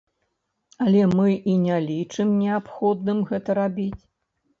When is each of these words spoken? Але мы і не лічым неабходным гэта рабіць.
Але 0.85 1.01
мы 1.19 1.35
і 1.53 1.57
не 1.65 1.77
лічым 1.89 2.31
неабходным 2.39 3.21
гэта 3.33 3.49
рабіць. 3.61 4.01